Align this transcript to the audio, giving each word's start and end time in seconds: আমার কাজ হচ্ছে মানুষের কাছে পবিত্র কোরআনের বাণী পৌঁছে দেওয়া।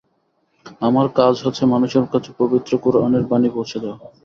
আমার 0.81 1.07
কাজ 1.15 1.35
হচ্ছে 1.45 1.63
মানুষের 1.73 2.05
কাছে 2.13 2.29
পবিত্র 2.39 2.71
কোরআনের 2.83 3.23
বাণী 3.29 3.49
পৌঁছে 3.55 3.77
দেওয়া। 3.83 3.97